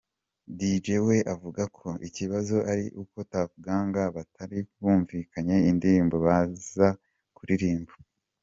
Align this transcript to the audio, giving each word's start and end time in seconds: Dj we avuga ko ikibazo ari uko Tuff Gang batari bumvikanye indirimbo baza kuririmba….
Dj 0.57 0.85
we 1.07 1.17
avuga 1.33 1.63
ko 1.77 1.87
ikibazo 2.07 2.57
ari 2.71 2.85
uko 3.01 3.15
Tuff 3.31 3.51
Gang 3.65 3.89
batari 4.15 4.57
bumvikanye 4.79 5.55
indirimbo 5.69 6.15
baza 6.25 6.87
kuririmba…. 7.35 7.93